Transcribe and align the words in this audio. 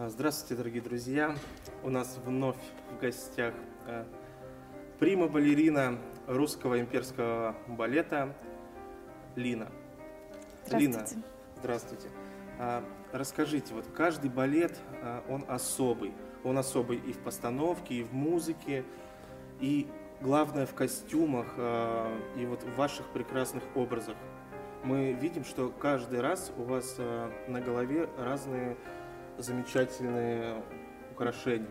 А, 0.00 0.08
Здравствуйте, 0.08 0.54
дорогие 0.54 0.80
друзья! 0.80 1.34
У 1.82 1.90
нас 1.90 2.20
вновь 2.24 2.54
в 2.92 3.00
гостях 3.00 3.52
э, 3.88 4.04
прима-балерина 5.00 5.98
русского 6.28 6.78
имперского 6.78 7.56
балета 7.66 8.32
Лина. 9.34 9.66
Лина, 10.70 10.92
Здравствуйте. 10.92 11.26
здравствуйте. 11.56 12.08
А, 12.60 12.84
Расскажите, 13.10 13.74
вот 13.74 13.86
каждый 13.92 14.30
балет, 14.30 14.78
а, 15.02 15.24
он 15.28 15.44
особый. 15.48 16.12
Он 16.44 16.58
особый 16.58 16.98
и 16.98 17.12
в 17.12 17.18
постановке, 17.18 17.96
и 17.96 18.02
в 18.04 18.12
музыке, 18.12 18.84
и 19.58 19.88
главное 20.20 20.66
в 20.66 20.74
костюмах, 20.74 21.54
а, 21.56 22.16
и 22.36 22.46
вот 22.46 22.62
в 22.62 22.76
ваших 22.76 23.04
прекрасных 23.08 23.64
образах. 23.74 24.14
Мы 24.84 25.12
видим, 25.12 25.44
что 25.44 25.70
каждый 25.70 26.20
раз 26.20 26.52
у 26.56 26.62
вас 26.62 26.94
а, 26.98 27.32
на 27.48 27.60
голове 27.60 28.08
разные 28.16 28.76
замечательные 29.38 30.62
украшения. 31.12 31.68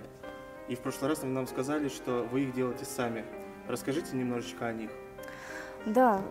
И 0.68 0.76
в 0.76 0.80
прошлый 0.80 1.10
раз 1.10 1.24
нам 1.24 1.48
сказали, 1.48 1.88
что 1.88 2.28
вы 2.32 2.42
их 2.42 2.54
делаете 2.54 2.86
сами. 2.86 3.26
Расскажите 3.68 4.16
немножечко 4.16 4.68
о 4.68 4.74
них. 4.74 4.92
Да, 5.86 6.22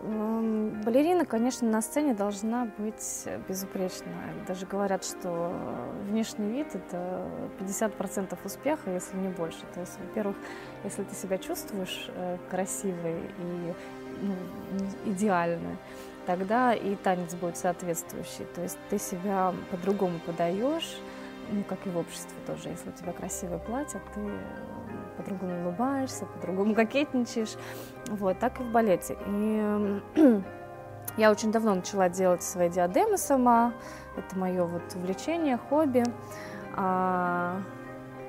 балерина, 0.85 1.25
конечно, 1.25 1.67
на 1.67 1.81
сцене 1.81 2.13
должна 2.13 2.69
быть 2.77 3.27
безупречна. 3.47 4.11
Даже 4.47 4.67
говорят, 4.67 5.03
что 5.03 5.51
внешний 6.09 6.51
вид– 6.51 6.67
это 6.75 7.27
50% 7.59 8.37
успеха, 8.43 8.91
если 8.91 9.17
не 9.17 9.29
больше. 9.29 9.61
То 9.73 9.79
есть, 9.79 9.97
во-первых, 9.99 10.35
если 10.83 11.03
ты 11.03 11.15
себя 11.15 11.39
чувствуешь 11.39 12.07
э, 12.09 12.37
красивой 12.51 13.17
и 13.39 13.73
ну, 14.21 14.35
идеальной, 15.11 15.77
тогда 16.27 16.75
и 16.75 16.95
танец 16.95 17.33
будет 17.33 17.57
соответствующий. 17.57 18.45
То 18.53 18.61
есть 18.61 18.77
ты 18.91 18.99
себя 18.99 19.55
по-другому 19.71 20.19
подаешь, 20.23 20.99
ну, 21.49 21.63
как 21.63 21.85
и 21.85 21.89
в 21.89 21.97
обществе 21.97 22.35
тоже. 22.45 22.69
Если 22.69 22.89
у 22.89 22.93
тебя 22.93 23.13
красивое 23.13 23.59
платье, 23.59 24.01
ты 24.13 24.21
э, 24.21 24.37
по-другому 25.17 25.63
улыбаешься, 25.63 26.25
по-другому 26.25 26.75
кокетничаешь. 26.75 27.55
Вот, 28.07 28.39
так 28.39 28.59
и 28.59 28.63
в 28.63 28.71
балете. 28.71 29.13
И 29.13 29.99
э, 30.15 30.41
я 31.17 31.31
очень 31.31 31.51
давно 31.51 31.75
начала 31.75 32.09
делать 32.09 32.43
свои 32.43 32.69
диадемы 32.69 33.17
сама. 33.17 33.73
Это 34.15 34.37
мое 34.37 34.63
вот 34.65 34.83
увлечение, 34.95 35.57
хобби. 35.57 36.03
А, 36.75 37.61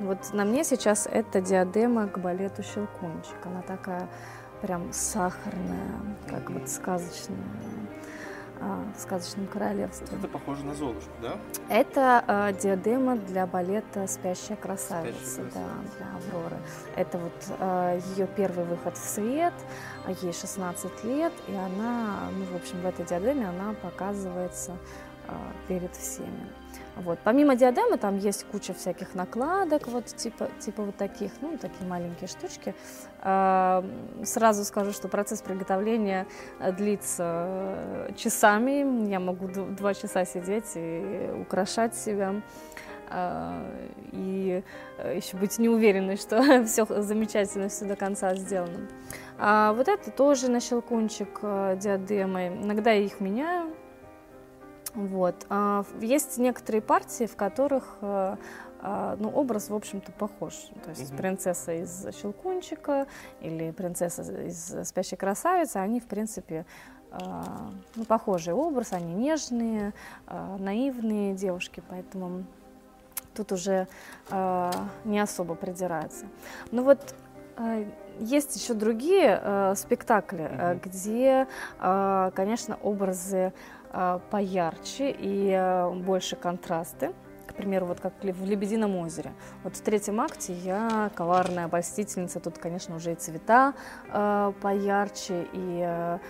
вот 0.01 0.33
на 0.33 0.45
мне 0.45 0.65
сейчас 0.65 1.07
это 1.11 1.41
диадема 1.41 2.09
к 2.09 2.19
балету 2.19 2.63
«Щелкунчик». 2.63 3.45
Она 3.45 3.63
такая 3.63 4.09
прям 4.63 4.93
сахарная, 4.93 6.17
как 6.29 6.51
вот 6.51 6.69
сказочная 6.69 7.37
в 8.61 9.01
сказочном 9.01 9.47
королевстве. 9.47 10.07
Это 10.17 10.29
похоже 10.29 10.65
на 10.65 10.75
Золушку, 10.75 11.11
да? 11.23 11.37
Это 11.69 12.25
э, 12.27 12.61
диадема 12.61 13.17
для 13.17 13.47
балета 13.47 14.07
«Спящая 14.07 14.57
красавица», 14.57 15.19
«Спящая 15.19 15.45
да, 15.45 15.51
красавица». 15.51 15.97
для 15.97 16.07
Авроры. 16.17 16.57
Это 16.97 17.19
вот 17.19 18.09
ее 18.17 18.27
первый 18.37 18.65
выход 18.65 18.97
в 18.97 19.05
свет, 19.05 19.55
а 20.07 20.11
ей 20.11 20.33
16 20.33 21.05
лет, 21.05 21.33
и 21.49 21.55
она, 21.55 22.29
ну, 22.33 22.45
в 22.47 22.57
общем, 22.57 22.81
в 22.81 22.87
этой 22.87 23.05
диадеме 23.05 23.49
она 23.49 23.75
показывается 23.83 24.73
э, 24.73 25.08
перед 25.69 25.95
всеми. 25.95 26.49
Вот. 26.97 27.19
Помимо 27.23 27.55
диадемы 27.55 27.97
там 27.97 28.19
есть 28.19 28.45
куча 28.45 28.75
всяких 28.75 29.15
накладок, 29.15 29.87
вот 29.87 30.07
типа, 30.07 30.49
типа 30.59 30.83
вот 30.83 30.97
таких, 30.97 31.31
ну, 31.41 31.57
такие 31.57 31.89
маленькие 31.89 32.27
штучки. 32.27 32.75
А, 33.21 33.85
Сразу 34.25 34.65
скажу, 34.65 34.93
что 34.93 35.09
процесс 35.09 35.41
приготовления 35.41 36.27
э, 36.59 36.73
длится 36.73 37.45
э, 37.47 38.13
часами. 38.17 39.09
Я 39.09 39.21
могу 39.21 39.49
два 39.49 39.95
часа 39.95 40.25
сидеть 40.25 40.73
и 40.75 41.31
украшать 41.41 41.95
себя. 41.95 42.43
А, 43.11 43.65
И 44.11 44.63
еще 45.15 45.37
быть 45.37 45.59
не 45.59 45.69
уверенной, 45.69 46.17
что 46.17 46.65
все 46.67 46.85
замечательно, 47.03 47.69
все 47.69 47.85
до 47.85 47.95
конца 47.95 48.35
сделано. 48.35 48.89
А 49.39 49.73
вот 49.73 49.87
это 49.87 50.11
тоже 50.11 50.51
на 50.51 50.59
щелкунчик 50.59 51.39
э, 51.43 51.77
диадемой. 51.81 52.49
Иногда 52.49 52.91
я 52.91 53.05
их 53.05 53.21
меняю. 53.21 53.73
Вот. 54.99 55.47
А 55.49 55.85
есть 56.01 56.39
некоторые 56.39 56.83
партии, 56.83 57.27
в 57.27 57.37
которых 57.37 57.99
э, 58.01 58.37
а, 58.81 59.17
ну, 59.21 59.31
образ, 59.31 59.71
в 59.71 59.75
общем-то, 59.75 60.11
похож. 60.13 60.55
То 60.83 60.91
есть 60.91 61.11
Мгм. 61.11 61.17
принцесса 61.19 61.73
из 61.73 62.07
«Щелкунчика» 62.21 63.07
или 63.41 63.71
принцесса 63.71 64.23
из 64.23 64.89
«Спящей 64.89 65.17
красавицы», 65.17 65.77
они, 65.77 66.01
в 66.01 66.07
принципе, 66.07 66.67
а, 67.13 67.71
ну, 67.95 68.05
похожий 68.05 68.55
образ, 68.55 68.93
они 68.93 69.15
нежные, 69.15 69.93
наивные 70.59 71.35
девушки, 71.35 71.83
поэтому 71.89 72.45
тут 73.35 73.53
уже 73.53 73.87
не 75.05 75.21
особо 75.21 75.55
придираются. 75.55 76.27
Ну 76.73 76.83
вот 76.83 77.15
есть 78.21 78.57
еще 78.57 78.75
другие 78.75 79.41
а, 79.43 79.75
спектакли, 79.75 80.43
Мгм. 80.43 80.81
где, 80.85 81.47
конечно, 81.79 82.79
образы 82.83 83.53
поярче 84.31 85.11
и 85.11 85.53
а, 85.53 85.91
больше 85.91 86.37
контрасты. 86.37 87.13
К 87.47 87.55
примеру, 87.55 87.87
вот 87.87 87.99
как 88.01 88.13
в 88.23 88.45
«Лебедином 88.45 88.95
озере». 88.97 89.33
Вот 89.65 89.75
в 89.75 89.81
третьем 89.81 90.21
акте 90.21 90.53
я 90.53 91.11
коварная 91.15 91.65
обольстительница. 91.65 92.41
Тут, 92.41 92.59
конечно, 92.59 92.95
уже 92.97 93.13
и 93.13 93.15
цвета 93.15 93.73
а, 94.11 94.53
поярче, 94.61 95.47
и 95.53 95.83
а, 95.83 96.21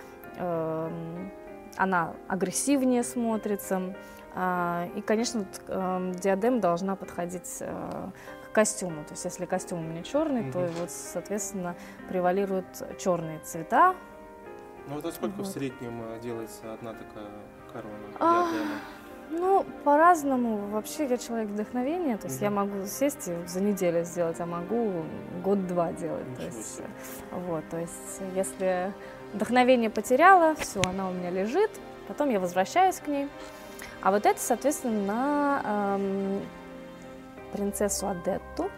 она 1.77 2.13
агрессивнее 2.27 3.03
смотрится. 3.03 3.95
А, 4.33 4.87
И, 4.95 5.01
конечно, 5.01 5.45
вот, 5.67 6.15
диадема 6.19 6.59
должна 6.61 6.95
подходить 6.95 7.59
к 7.59 8.51
костюму. 8.53 9.03
То 9.03 9.11
есть, 9.11 9.25
если 9.25 9.45
костюм 9.45 9.79
у 9.79 9.83
меня 9.83 10.01
черный, 10.03 10.51
то 10.51 10.59
Мгм. 10.59 10.71
вот, 10.79 10.89
соответственно, 10.91 11.75
превалируют 12.09 12.65
черные 12.97 13.39
цвета. 13.39 13.95
Ну 14.89 14.95
вот 14.95 15.05
а 15.05 15.11
сколько 15.11 15.35
в 15.35 15.37
Вот. 15.39 15.47
среднем 15.47 16.01
э, 16.03 16.19
делается 16.19 16.73
одна 16.73 16.93
такая 16.93 17.27
корона? 17.71 17.95
А? 18.19 18.45
Ну, 19.31 19.63
по-разному. 19.83 20.57
Вообще 20.71 21.05
я 21.05 21.17
человек 21.17 21.49
вдохновения, 21.49 22.17
то 22.17 22.27
есть 22.27 22.41
я 22.41 22.49
Мгм. 22.49 22.55
могу 22.71 22.85
сесть 22.87 23.27
и 23.27 23.35
за 23.47 23.61
неделю 23.61 24.03
сделать, 24.03 24.39
а 24.39 24.47
могу 24.47 25.03
год-два 25.43 25.91
делать. 25.93 26.25
То 26.35 26.43
есть, 26.45 26.77
себе. 26.77 26.87
э, 27.31 27.39
вот, 27.47 27.63
то 27.69 27.77
есть 27.77 28.21
если 28.35 28.91
вдохновение 29.33 29.91
потеряла, 29.91 30.55
все, 30.55 30.81
она 30.81 31.09
у 31.09 31.13
меня 31.13 31.29
лежит, 31.29 31.69
потом 32.07 32.29
я 32.31 32.39
возвращаюсь 32.39 32.95
к 32.99 33.07
ней. 33.07 33.29
А 34.01 34.09
вот 34.11 34.25
это, 34.25 34.39
соответственно, 34.39 35.05
на 35.05 35.95
эм, 35.97 36.41
принцессу 37.53 38.07
Адетту. 38.07 38.71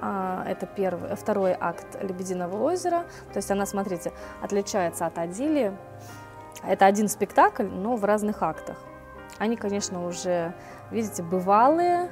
А, 0.00 0.44
Это 0.46 0.66
первый, 0.66 1.14
второй 1.16 1.56
акт 1.58 1.86
«Лебединого 2.02 2.56
озера». 2.62 3.04
То 3.32 3.38
есть 3.38 3.50
она, 3.50 3.66
смотрите, 3.66 4.12
отличается 4.42 5.06
от 5.06 5.18
Адилии. 5.18 5.76
Это 6.66 6.86
один 6.86 7.08
спектакль, 7.08 7.64
но 7.66 7.96
в 7.96 8.04
разных 8.04 8.42
актах. 8.42 8.76
Они, 9.38 9.56
конечно, 9.56 10.06
уже, 10.06 10.54
видите, 10.90 11.22
бывалые, 11.22 12.10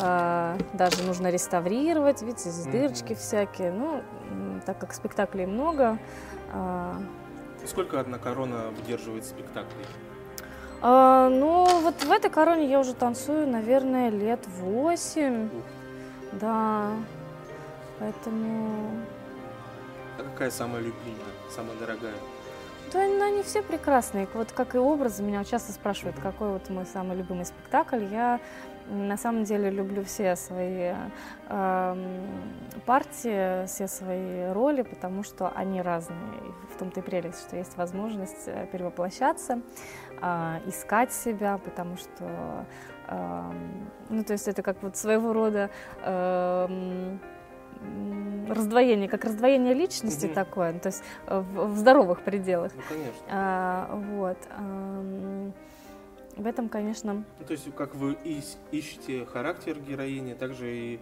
а, 0.00 0.56
даже 0.74 1.02
нужно 1.02 1.28
реставрировать, 1.30 2.22
видите, 2.22 2.50
здесь 2.50 2.66
дырочки 2.72 3.14
всякие. 3.14 3.72
Ну, 3.72 4.02
так 4.66 4.78
как 4.78 4.92
спектаклей 4.92 5.46
много, 5.46 5.98
а, 6.52 6.96
Сколько 7.66 7.98
одна 8.00 8.18
корона 8.18 8.70
выдерживает 8.76 9.24
спектаклей? 9.24 9.84
а, 10.80 11.28
ну, 11.28 11.66
вот 11.80 12.04
в 12.04 12.10
этой 12.12 12.30
короне 12.30 12.66
я 12.70 12.78
уже 12.78 12.94
танцую, 12.94 13.48
наверное, 13.48 14.10
лет 14.10 14.46
восемь, 14.60 15.48
да, 16.32 16.90
поэтому... 17.98 18.90
а 20.18 20.22
какая 20.22 20.50
самая 20.50 20.80
любимая, 20.80 21.32
самая 21.50 21.76
дорогая? 21.76 22.14
Да, 22.92 23.06
ну, 23.06 23.22
они 23.22 23.42
все 23.42 23.62
прекрасные. 23.62 24.26
Вот 24.32 24.52
как 24.52 24.74
и 24.74 24.78
образы. 24.78 25.22
Меня 25.22 25.44
часто 25.44 25.72
спрашивают, 25.72 26.16
какой 26.20 26.52
вот 26.52 26.70
мой 26.70 26.86
самый 26.86 27.18
любимый 27.18 27.44
спектакль. 27.44 28.04
Я 28.10 28.40
на 28.88 29.18
самом 29.18 29.44
деле 29.44 29.68
люблю 29.70 30.02
все 30.04 30.34
свои 30.36 30.94
эм, 31.48 32.26
партии, 32.86 33.66
все 33.66 33.86
свои 33.86 34.50
роли, 34.52 34.82
потому 34.82 35.22
что 35.22 35.52
они 35.54 35.82
разные. 35.82 36.18
И 36.38 36.74
в 36.74 36.78
том-то 36.78 37.00
и 37.00 37.02
прелесть, 37.02 37.40
что 37.40 37.56
есть 37.56 37.76
возможность 37.76 38.46
э, 38.46 38.66
перевоплощаться, 38.72 39.60
а, 40.22 40.60
искать 40.66 41.12
себя, 41.12 41.58
потому 41.58 41.98
что, 41.98 42.64
эм, 43.08 43.90
ну, 44.08 44.24
то 44.24 44.32
есть 44.32 44.48
это 44.48 44.62
как 44.62 44.82
вот 44.82 44.96
своего 44.96 45.34
рода 45.34 45.68
м, 46.02 47.20
раздвоение, 48.48 49.08
как 49.08 49.24
раздвоение 49.24 49.74
личности 49.74 50.26
Мгм. 50.26 50.34
такое, 50.34 50.72
ну, 50.72 50.80
то 50.80 50.88
есть 50.88 51.02
э, 51.26 51.40
в, 51.40 51.74
в 51.74 51.76
здоровых 51.76 52.22
пределах. 52.22 52.72
Ну, 52.74 52.82
конечно. 52.88 53.22
А, 53.28 53.94
вот. 53.94 54.38
ам, 54.50 55.52
в 56.36 56.46
этом, 56.46 56.68
конечно, 56.68 57.14
Ну, 57.14 57.44
то 57.44 57.52
есть, 57.52 57.74
как 57.74 57.94
вы 57.96 58.16
ищете 58.70 59.26
характер 59.26 59.76
героини, 59.80 60.34
также 60.34 60.72
и 60.72 61.00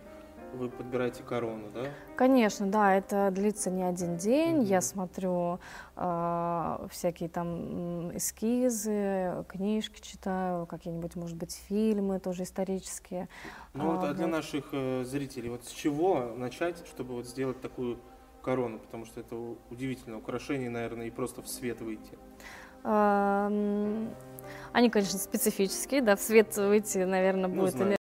вы 0.57 0.69
подбираете 0.69 1.23
корону, 1.23 1.71
да? 1.73 1.85
Конечно, 2.17 2.67
да, 2.67 2.95
это 2.95 3.31
длится 3.31 3.71
не 3.71 3.83
один 3.83 4.17
день. 4.17 4.61
Mm-hmm. 4.61 4.65
Я 4.65 4.81
смотрю 4.81 5.61
э, 5.97 6.87
всякие 6.91 7.29
там 7.29 8.17
эскизы, 8.17 9.45
книжки 9.49 10.01
читаю, 10.01 10.67
какие-нибудь, 10.67 11.17
может 11.17 11.37
быть, 11.37 11.61
фильмы 11.69 12.19
тоже 12.19 12.43
исторические. 12.45 13.29
Ну 13.75 13.91
а, 13.91 13.95
вот, 13.95 14.05
а 14.05 14.15
для 14.15 14.27
вот. 14.27 14.33
наших 14.33 14.65
э, 14.73 15.05
зрителей, 15.05 15.51
вот 15.51 15.65
с 15.65 15.71
чего 15.71 16.35
начать, 16.37 16.87
чтобы 16.87 17.15
вот 17.15 17.27
сделать 17.27 17.61
такую 17.61 17.99
корону? 18.43 18.79
Потому 18.79 19.05
что 19.05 19.21
это 19.21 19.37
удивительное 19.71 20.19
украшение, 20.19 20.71
наверное, 20.71 21.07
и 21.07 21.11
просто 21.11 21.43
в 21.43 21.49
свет 21.49 21.81
выйти. 21.81 22.19
Они, 24.73 24.91
конечно, 24.91 25.19
специфические, 25.19 26.03
да, 26.03 26.15
в 26.15 26.21
свет 26.21 26.57
выйти, 26.57 26.99
наверное, 26.99 27.49
ну, 27.49 27.63
будет 27.63 27.75
ну, 27.75 27.97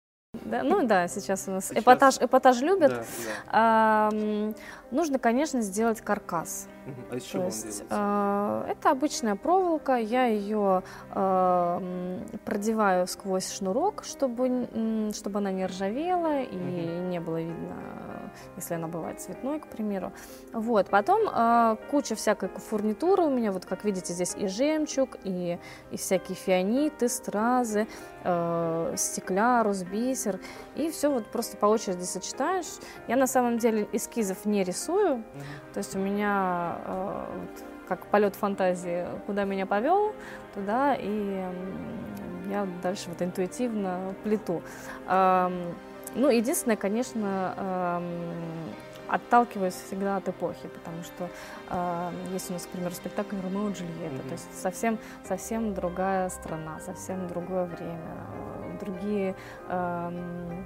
да? 0.53 0.63
Ну 0.63 0.85
да, 0.85 1.07
сейчас 1.07 1.47
у 1.47 1.51
нас 1.51 1.67
сейчас... 1.67 1.81
эпатаж, 1.81 2.17
эпатаж 2.19 2.61
любят. 2.61 2.91
Да, 2.91 2.97
да. 2.97 3.03
А, 3.47 4.09
нужно, 4.91 5.17
конечно, 5.19 5.61
сделать 5.61 6.01
каркас. 6.01 6.67
А 7.09 7.15
из 7.15 7.23
чего 7.23 7.45
есть, 7.45 7.81
он 7.81 7.88
а, 7.89 8.67
Это 8.69 8.91
обычная 8.91 9.35
проволока, 9.35 9.95
я 9.95 10.25
ее 10.25 10.83
а, 11.11 11.81
продеваю 12.45 13.07
сквозь 13.07 13.51
шнурок, 13.51 14.03
чтобы, 14.03 14.67
чтобы 15.13 15.39
она 15.39 15.51
не 15.51 15.65
ржавела 15.65 16.41
и 16.41 16.55
угу. 16.55 17.09
не 17.09 17.19
было 17.19 17.41
видно, 17.41 17.75
если 18.56 18.75
она 18.75 18.88
бывает 18.88 19.19
цветной, 19.19 19.59
к 19.59 19.68
примеру. 19.68 20.12
Вот, 20.51 20.89
потом 20.89 21.21
а, 21.31 21.77
куча 21.89 22.15
всякой 22.15 22.50
фурнитуры 22.50 23.24
у 23.24 23.30
меня, 23.30 23.51
вот 23.51 23.65
как 23.65 23.83
видите, 23.83 24.13
здесь 24.13 24.35
и 24.35 24.47
жемчуг, 24.47 25.18
и, 25.24 25.59
и 25.91 25.97
всякие 25.97 26.35
фианиты, 26.35 27.09
стразы, 27.09 27.88
э, 28.24 28.94
стеклярус, 28.97 29.83
бисер, 29.83 30.39
и 30.75 30.89
все 30.89 31.09
вот 31.09 31.25
просто 31.27 31.57
по 31.57 31.65
очереди 31.65 32.03
сочетаешь. 32.03 32.80
Я 33.07 33.15
на 33.15 33.27
самом 33.27 33.57
деле 33.57 33.88
эскизов 33.91 34.45
не 34.45 34.63
рисую, 34.63 35.24
то 35.74 35.79
есть 35.79 35.95
у 35.95 36.00
меня 36.00 36.77
э, 36.86 37.25
вот, 37.39 37.63
как 37.88 38.06
полет 38.07 38.36
фантазии, 38.36 39.06
куда 39.25 39.44
меня 39.44 39.65
повел, 39.65 40.13
туда, 40.53 40.95
и 40.95 41.44
я 42.50 42.68
дальше 42.81 43.09
вот 43.09 43.21
интуитивно 43.21 44.15
плету. 44.24 44.62
Ну, 46.15 46.30
единственное, 46.30 46.77
конечно, 46.77 48.01
отталкиваюсь 49.07 49.75
всегда 49.75 50.18
от 50.18 50.27
эпохи, 50.27 50.68
потому 50.68 51.04
что 51.04 51.30
э, 51.69 52.12
есть 52.31 52.50
у 52.50 52.54
нас, 52.54 52.65
к 52.65 52.69
примеру, 52.69 52.95
спектакль 52.95 53.36
«Ромео 53.44 53.69
и 53.69 53.74
Джульетта», 53.74 54.15
mm-hmm. 54.15 54.27
то 54.27 54.31
есть 54.31 54.62
совсем, 54.62 54.98
совсем 55.27 55.74
другая 55.75 56.30
страна, 56.30 56.80
совсем 56.80 57.27
другое 57.27 57.65
время, 57.65 58.25
другие, 58.80 59.36
э, 59.69 60.63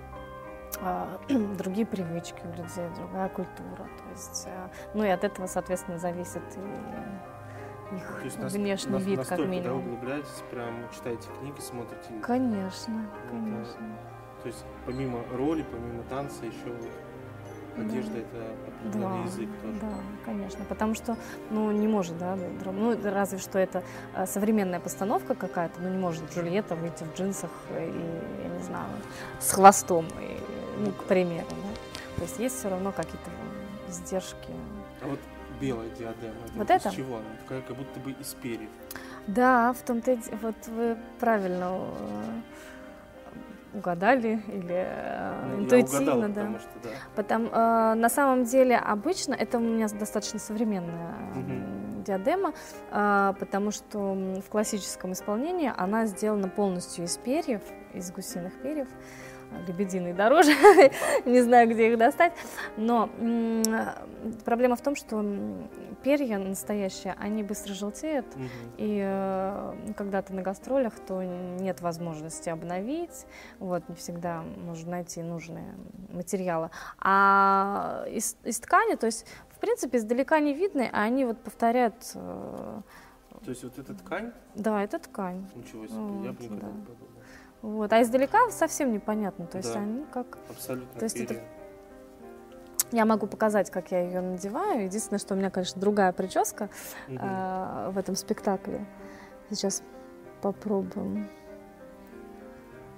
э, 0.79 1.05
другие 1.57 1.85
привычки 1.85 2.39
у 2.45 2.49
людей, 2.51 2.87
другая 2.95 3.27
культура. 3.29 3.83
То 3.83 4.09
есть, 4.11 4.47
э, 4.47 4.69
ну 4.93 5.03
и 5.03 5.09
от 5.09 5.25
этого, 5.25 5.47
соответственно, 5.47 5.97
зависит 5.97 6.43
и 6.55 7.95
их 7.95 8.19
То 8.19 8.25
есть 8.25 8.37
внешний 8.37 8.93
нас, 8.93 9.03
вид, 9.03 9.25
как 9.25 9.39
минимум. 9.39 9.63
Да, 9.63 9.73
углубляетесь, 9.73 10.43
прям 10.51 10.89
читаете 10.93 11.27
книги, 11.39 11.59
смотрите? 11.59 12.13
Конечно, 12.21 13.09
конечно. 13.29 13.97
То 14.47 14.53
есть 14.53 14.65
помимо 14.85 15.19
роли, 15.33 15.65
помимо 15.69 16.03
танца 16.03 16.45
еще 16.45 16.55
вот 16.67 16.89
Одежда 17.77 18.13
да. 18.13 18.19
это 18.19 18.53
определенный 18.65 19.17
да, 19.17 19.23
язык 19.25 19.49
тоже. 19.61 19.79
Да, 19.81 19.93
конечно, 20.23 20.65
потому 20.69 20.95
что, 20.95 21.17
ну, 21.49 21.69
не 21.73 21.87
может, 21.89 22.17
да, 22.17 22.37
ну, 22.63 22.97
разве 23.03 23.39
что 23.39 23.59
это 23.59 23.83
а, 24.15 24.25
современная 24.25 24.79
постановка 24.79 25.35
какая-то, 25.35 25.81
ну, 25.81 25.89
не 25.89 25.97
может 25.97 26.33
Джульетта 26.33 26.75
выйти 26.75 27.03
в 27.03 27.13
джинсах 27.13 27.51
и, 27.71 27.91
я 28.43 28.49
не 28.57 28.63
знаю, 28.63 28.87
с 29.41 29.51
хвостом, 29.51 30.05
и, 30.21 30.39
ну, 30.79 30.91
к 30.93 31.03
примеру, 31.03 31.45
да. 31.49 32.15
То 32.15 32.21
есть 32.21 32.39
есть 32.39 32.57
все 32.57 32.69
равно 32.69 32.93
какие-то 32.93 33.29
издержки. 33.89 34.53
А 35.01 35.07
вот 35.07 35.19
белая 35.59 35.89
диадема, 35.89 36.35
это 36.45 36.53
вот 36.55 36.69
это? 36.69 36.87
из 36.87 36.95
чего 36.95 37.17
она? 37.17 37.25
Как, 37.49 37.67
как 37.67 37.75
будто 37.75 37.99
бы 37.99 38.11
из 38.11 38.33
перьев. 38.35 38.69
Да, 39.27 39.73
в 39.73 39.81
том-то, 39.81 40.17
вот 40.41 40.55
вы 40.67 40.97
правильно 41.19 41.81
э, 41.99 42.41
угадали 43.73 44.41
или 44.47 44.87
ну, 45.51 45.63
интуитивно, 45.63 46.17
угадала, 46.17 46.27
да. 46.27 46.41
Потому 46.41 46.59
что, 46.59 46.69
да. 46.83 46.89
Потому, 47.15 47.47
э, 47.47 47.93
на 47.95 48.09
самом 48.09 48.43
деле 48.43 48.77
обычно 48.77 49.33
это 49.33 49.57
у 49.57 49.61
меня 49.61 49.87
достаточно 49.87 50.39
современная 50.39 51.15
угу. 51.35 52.03
диадема, 52.03 52.53
э, 52.91 53.33
потому 53.39 53.71
что 53.71 54.13
в 54.45 54.49
классическом 54.49 55.13
исполнении 55.13 55.71
она 55.75 56.05
сделана 56.05 56.49
полностью 56.49 57.05
из 57.05 57.17
перьев, 57.17 57.61
из 57.93 58.11
гусиных 58.11 58.53
перьев 58.61 58.87
лебединые 59.67 60.13
дороже, 60.13 60.51
не 61.25 61.41
знаю, 61.41 61.69
где 61.69 61.91
их 61.91 61.97
достать. 61.97 62.33
Но 62.77 63.09
проблема 64.45 64.75
в 64.75 64.81
том, 64.81 64.95
что 64.95 65.23
перья 66.03 66.37
настоящие, 66.37 67.15
они 67.19 67.43
быстро 67.43 67.73
желтеют, 67.73 68.25
угу. 68.35 68.43
и 68.77 69.01
э, 69.03 69.73
когда 69.97 70.21
ты 70.21 70.33
на 70.33 70.41
гастролях, 70.41 70.93
то 70.99 71.21
нет 71.23 71.81
возможности 71.81 72.49
обновить, 72.49 73.25
вот, 73.59 73.87
не 73.89 73.95
всегда 73.95 74.43
можно 74.57 74.91
найти 74.91 75.21
нужные 75.21 75.75
материалы. 76.13 76.69
А 76.99 78.05
из, 78.09 78.37
из 78.43 78.59
ткани, 78.59 78.95
то 78.95 79.07
есть, 79.07 79.25
в 79.49 79.59
принципе, 79.59 79.97
издалека 79.97 80.39
не 80.39 80.53
видны, 80.53 80.89
а 80.93 81.03
они 81.03 81.25
вот 81.25 81.39
повторяют 81.39 81.95
э, 82.15 82.81
то 83.43 83.51
есть 83.51 83.63
вот 83.63 83.77
эта 83.79 83.93
ткань? 83.93 84.33
Да, 84.55 84.83
это 84.83 84.99
ткань. 84.99 85.45
Ничего 85.55 85.85
себе, 85.87 85.97
вот, 85.97 86.25
я 86.25 86.33
бы 86.33 86.43
никогда 86.43 86.67
да. 86.67 86.73
не 86.73 86.81
подумал. 86.81 87.16
Вот. 87.61 87.91
А 87.91 88.01
издалека 88.01 88.49
совсем 88.51 88.91
непонятно. 88.93 89.47
То 89.47 89.57
есть 89.57 89.73
да, 89.73 89.79
они 89.79 90.05
как... 90.11 90.37
Абсолютно 90.49 90.99
То 90.99 91.05
есть 91.05 91.17
это... 91.17 91.41
Я 92.91 93.05
могу 93.05 93.27
показать, 93.27 93.69
как 93.69 93.91
я 93.91 94.01
ее 94.01 94.21
надеваю. 94.21 94.85
Единственное, 94.85 95.19
что 95.19 95.33
у 95.33 95.37
меня, 95.37 95.49
конечно, 95.49 95.79
другая 95.81 96.13
прическа 96.13 96.69
угу. 97.07 97.17
э, 97.19 97.89
в 97.91 97.97
этом 97.97 98.15
спектакле. 98.15 98.85
Сейчас 99.49 99.83
попробуем. 100.41 101.27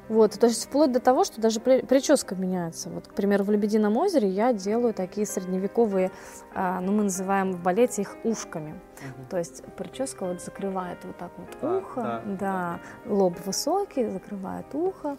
Вот, 0.09 0.39
то 0.39 0.47
есть 0.47 0.65
вплоть 0.65 0.91
до 0.91 0.99
того, 0.99 1.23
что 1.23 1.39
даже 1.39 1.59
прическа 1.59 2.35
меняется. 2.35 2.89
Вот, 2.89 3.07
к 3.07 3.13
примеру, 3.13 3.43
в 3.43 3.51
«Лебедином 3.51 3.95
озере» 3.95 4.27
я 4.27 4.53
делаю 4.53 4.93
такие 4.93 5.27
средневековые, 5.27 6.11
а, 6.55 6.81
ну, 6.81 6.91
мы 6.91 7.03
называем 7.03 7.53
в 7.53 7.61
балете 7.61 8.01
их 8.01 8.17
ушками. 8.23 8.71
Угу. 8.71 9.27
То 9.29 9.37
есть 9.37 9.63
прическа 9.77 10.25
вот 10.25 10.41
закрывает 10.41 10.97
вот 11.03 11.15
так 11.17 11.31
вот 11.37 11.47
да, 11.61 11.77
ухо, 11.77 12.01
да, 12.01 12.21
да, 12.25 12.79
лоб 13.05 13.35
высокий, 13.45 14.09
закрывает 14.09 14.65
ухо. 14.73 15.15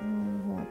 Вот. 0.00 0.68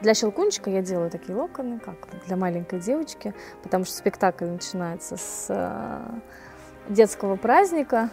Для 0.00 0.14
щелкунчика 0.14 0.70
я 0.70 0.82
делаю 0.82 1.10
такие 1.10 1.36
локоны, 1.36 1.80
как 1.80 1.96
для 2.26 2.36
маленькой 2.36 2.80
девочки, 2.80 3.34
потому 3.62 3.84
что 3.84 3.94
спектакль 3.94 4.44
начинается 4.44 5.16
с 5.16 5.46
э, 5.48 6.92
детского 6.92 7.36
праздника, 7.36 8.10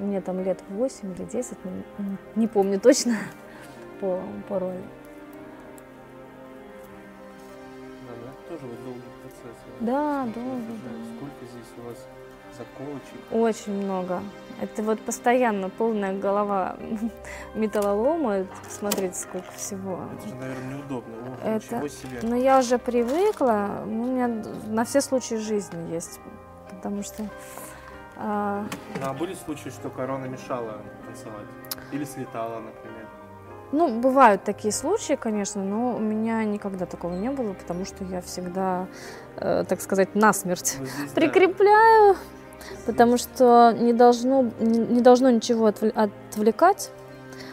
мне 0.00 0.20
там 0.20 0.40
лет 0.40 0.62
8 0.68 1.14
или 1.14 1.24
10, 1.24 1.58
не, 2.36 2.46
помню 2.48 2.80
точно 2.80 3.16
по, 4.00 4.20
по 4.48 4.58
роли. 4.58 4.82
Да, 8.08 8.14
да, 8.24 8.48
тоже 8.48 8.66
вот 8.66 8.84
долгий 8.84 9.00
процесс. 9.22 9.56
Да, 9.80 10.24
долго, 10.24 10.72
да. 10.84 11.16
Сколько 11.16 11.46
здесь 11.46 11.72
у 11.78 11.88
вас 11.88 12.06
заколочек? 12.56 13.32
Очень 13.32 13.84
много. 13.84 14.22
Это 14.60 14.82
вот 14.82 15.00
постоянно 15.00 15.70
полная 15.70 16.18
голова 16.18 16.76
металлолома. 17.54 18.46
Смотрите, 18.68 19.14
сколько 19.14 19.50
всего. 19.52 20.00
Это 20.18 20.28
же, 20.28 20.34
наверное, 20.34 20.74
неудобно. 20.76 21.14
О, 21.42 21.56
Это... 21.56 21.88
Себе. 21.88 22.20
Но 22.22 22.36
я 22.36 22.58
уже 22.58 22.78
привыкла. 22.78 23.82
У 23.84 23.88
меня 23.88 24.28
на 24.66 24.84
все 24.84 25.00
случаи 25.00 25.36
жизни 25.36 25.92
есть. 25.92 26.20
Потому 26.70 27.02
что 27.02 27.24
а... 28.20 28.66
Ну, 29.00 29.06
а 29.06 29.14
были 29.14 29.34
случаи, 29.34 29.70
что 29.70 29.88
корона 29.88 30.26
мешала 30.26 30.82
танцевать? 31.06 31.46
Или 31.90 32.04
слетала, 32.04 32.60
например? 32.60 33.06
Ну, 33.72 34.00
бывают 34.00 34.44
такие 34.44 34.72
случаи, 34.72 35.14
конечно, 35.14 35.62
но 35.62 35.96
у 35.96 36.00
меня 36.00 36.44
никогда 36.44 36.86
такого 36.86 37.14
не 37.14 37.30
было, 37.30 37.54
потому 37.54 37.86
что 37.86 38.04
я 38.04 38.20
всегда, 38.20 38.88
э, 39.36 39.64
так 39.66 39.80
сказать, 39.80 40.14
насмерть 40.14 40.76
ну, 40.78 40.86
здесь, 40.86 41.12
прикрепляю, 41.12 42.14
да. 42.14 42.76
потому 42.84 43.16
что 43.16 43.72
не 43.78 43.92
должно, 43.92 44.50
не, 44.58 44.78
не 44.80 45.00
должно 45.00 45.30
ничего 45.30 45.66
отвлекать 45.66 46.90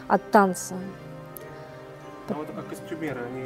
от 0.08 0.30
танца. 0.30 0.74
А 2.28 2.34
вот 2.34 2.48
как 2.54 2.68
костюмеры, 2.68 3.22
они, 3.22 3.44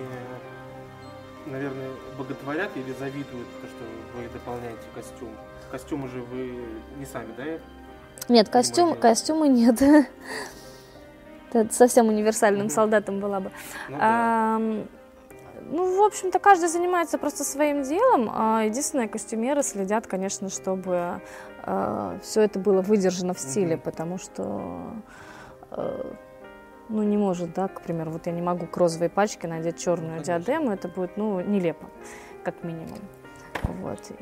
наверное, 1.47 1.91
боготворят 2.19 2.71
или 2.75 2.93
завидуют 2.95 3.49
то, 3.61 3.67
что 3.67 3.85
вы 4.15 4.29
дополняете 4.33 4.83
костюм? 4.95 5.31
Костюмы 5.71 6.09
же 6.09 6.23
вы 6.23 6.59
не 6.99 7.07
сами, 7.07 7.33
да? 7.37 7.45
Нет, 8.29 8.49
костюм, 8.49 8.95
костюмы 8.95 9.49
нет. 9.49 9.81
Это 11.53 11.73
совсем 11.73 12.09
универсальным 12.09 12.71
солдатом 12.71 13.21
была 13.21 13.41
бы. 13.41 13.51
Ну, 13.89 13.97
а, 14.01 14.59
ну, 15.71 15.99
в 15.99 16.03
общем-то, 16.03 16.39
каждый 16.39 16.69
занимается 16.69 17.19
просто 17.19 17.45
своим 17.45 17.83
делом. 17.83 18.31
А 18.33 18.63
единственное, 18.65 19.09
костюмеры 19.09 19.63
следят, 19.63 20.07
конечно, 20.07 20.49
чтобы 20.49 21.21
э, 21.65 22.19
все 22.23 22.43
это 22.43 22.59
было 22.59 22.81
выдержано 22.81 23.35
в 23.35 23.41
стиле, 23.41 23.77
потому 23.77 24.19
что 24.19 24.95
э, 25.71 26.13
ну, 26.89 27.03
не 27.03 27.17
может, 27.17 27.55
да, 27.55 27.69
к 27.69 27.81
примеру, 27.83 28.13
вот 28.13 28.27
я 28.27 28.33
не 28.33 28.43
могу 28.43 28.67
к 28.67 28.77
розовой 28.77 29.09
пачке 29.09 29.49
надеть 29.49 29.79
черную 29.79 30.21
Конечно. 30.21 30.39
диадему, 30.39 30.71
это 30.71 30.89
будет, 30.89 31.17
ну, 31.17 31.41
нелепо, 31.41 31.87
как 32.45 32.63
минимум. 32.65 32.99
Вот. 33.65 34.11
и- 34.11 34.15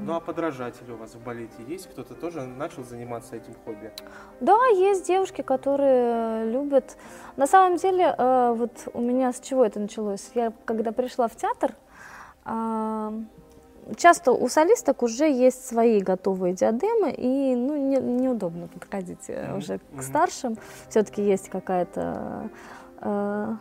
Ну 0.00 0.14
а 0.14 0.20
подражатели 0.20 0.90
у 0.92 0.96
вас 0.96 1.14
в 1.14 1.22
балете 1.24 1.62
есть? 1.68 1.88
Кто-то 1.90 2.14
тоже 2.14 2.42
начал 2.42 2.84
заниматься 2.84 3.36
этим 3.36 3.54
хобби? 3.64 3.92
Да, 4.40 4.56
есть 4.68 5.06
девушки, 5.06 5.42
которые 5.42 6.50
любят. 6.50 6.96
На 7.36 7.46
самом 7.46 7.76
деле, 7.78 8.14
э, 8.16 8.54
вот 8.56 8.88
у 8.94 9.00
меня 9.00 9.32
с 9.32 9.40
чего 9.40 9.64
это 9.64 9.78
началось? 9.80 10.30
Я 10.34 10.52
когда 10.64 10.92
пришла 10.92 11.28
в 11.28 11.36
театр, 11.36 11.74
а, 12.44 13.12
часто 13.96 14.32
у 14.32 14.48
солисток 14.48 15.02
уже 15.02 15.30
есть 15.30 15.66
свои 15.66 16.00
готовые 16.00 16.54
диадемы, 16.54 17.12
и 17.12 17.54
ну, 17.54 17.76
не- 17.76 18.00
неудобно 18.22 18.66
подходить 18.68 19.24
э, 19.28 19.46
Мгм, 19.48 19.58
уже 19.58 19.78
к 19.96 20.02
старшим. 20.02 20.56
Все-таки 20.88 21.22
есть 21.22 21.48
какая-то 21.48 22.48
э, 23.00 23.54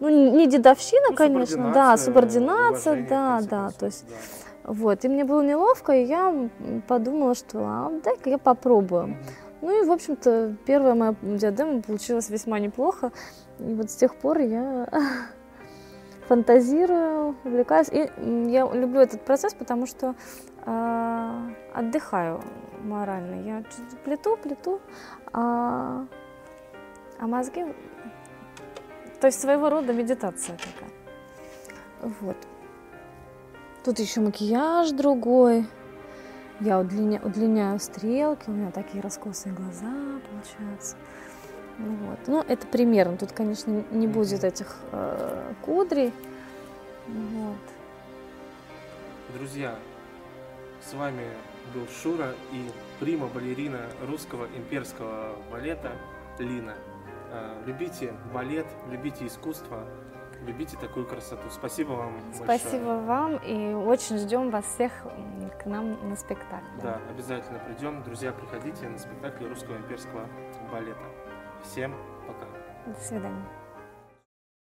ну, 0.00 0.08
не 0.08 0.46
дедовщина, 0.46 1.08
Ну, 1.10 1.16
конечно, 1.16 1.72
да, 1.72 1.96
субординация, 1.96 3.06
да, 3.06 3.36
конце 3.36 3.48
да, 3.48 3.60
концов, 3.60 3.78
то 3.78 3.86
есть 3.86 4.06
да. 4.08 4.72
вот, 4.72 5.04
и 5.04 5.08
мне 5.08 5.24
было 5.24 5.42
неловко, 5.42 5.92
и 5.92 6.04
я 6.04 6.48
подумала, 6.88 7.34
что 7.34 7.58
а, 7.60 7.92
дай-ка 8.02 8.30
я 8.30 8.38
попробую. 8.38 9.16
Ну 9.60 9.82
и, 9.82 9.86
в 9.86 9.92
общем-то, 9.92 10.56
первая 10.64 10.94
моя 10.94 11.14
диадема 11.22 11.82
получилась 11.82 12.30
весьма 12.30 12.58
неплохо. 12.58 13.12
И 13.58 13.74
вот 13.74 13.90
с 13.90 13.94
тех 13.94 14.14
пор 14.14 14.38
я 14.38 14.88
фантазирую, 16.28 17.36
увлекаюсь. 17.44 17.88
И 17.90 18.10
я 18.50 18.66
люблю 18.72 19.00
этот 19.00 19.22
процесс, 19.22 19.52
потому 19.52 19.86
что 19.86 20.14
а, 20.64 21.42
отдыхаю 21.74 22.40
морально. 22.82 23.42
Я 23.42 23.62
плету, 24.04 24.38
плету, 24.42 24.80
а, 25.32 26.06
а 27.18 27.26
мозги... 27.26 27.66
То 29.20 29.26
есть 29.26 29.40
своего 29.40 29.68
рода 29.68 29.92
медитация 29.92 30.56
такая. 30.56 30.90
Вот. 32.20 32.36
Тут 33.84 33.98
еще 33.98 34.20
макияж 34.20 34.90
другой. 34.90 35.66
Я 36.60 36.80
удлиня- 36.80 37.24
удлиняю 37.24 37.78
стрелки, 37.80 38.44
у 38.48 38.52
меня 38.52 38.70
такие 38.70 39.02
раскосые 39.02 39.54
глаза 39.54 39.90
получаются. 40.30 40.96
Ну 41.78 41.94
вот. 42.06 42.18
Ну, 42.26 42.44
это 42.46 42.66
примерно. 42.66 43.16
Тут, 43.16 43.32
конечно, 43.32 43.82
не 43.90 44.06
будет 44.06 44.44
этих 44.44 44.76
э, 44.92 45.52
кудрей. 45.62 46.12
Вот. 47.06 47.56
Друзья, 49.38 49.74
с 50.86 50.92
вами 50.92 51.26
был 51.74 51.86
Шура 52.02 52.34
и 52.52 52.70
прима-балерина 52.98 53.80
русского 54.06 54.46
имперского 54.56 55.36
балета 55.50 55.92
Лина. 56.38 56.74
А, 57.32 57.62
Любите 57.64 58.14
балет, 58.32 58.66
любите 58.88 59.26
искусство, 59.26 59.84
любите 60.44 60.76
такую 60.76 61.06
красоту. 61.06 61.48
Спасибо 61.50 61.92
вам 61.92 62.14
большое. 62.38 62.58
Спасибо 62.58 62.84
вам 63.06 63.36
и 63.36 63.72
очень 63.74 64.18
ждем 64.18 64.50
вас 64.50 64.64
всех 64.64 64.92
к 65.62 65.66
нам 65.66 66.08
на 66.08 66.16
спектакль. 66.16 66.64
Да, 66.82 66.98
обязательно 67.10 67.58
придем. 67.58 68.02
Друзья, 68.02 68.32
приходите 68.32 68.88
на 68.88 68.98
спектакль 68.98 69.46
русского 69.46 69.76
имперского 69.76 70.26
балета. 70.72 71.04
Всем 71.62 71.94
пока. 72.26 72.46
До 72.86 73.00
свидания. 73.00 73.59